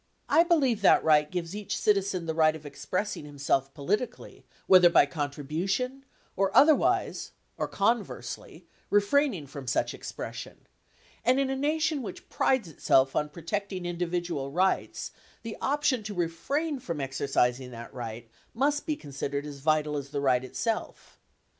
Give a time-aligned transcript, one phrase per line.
[0.29, 5.05] I believe that right gives each citizen the right of expressing himself politically, whether by
[5.05, 10.65] contribution, or otherwise, or conversely, refraining from such expression;
[11.23, 15.11] and in a Ration which prides itself on protecting in 1110 dividual rights,
[15.43, 20.19] the option to refrain from exercising that right must be considered as vital as the
[20.19, 21.19] right itself.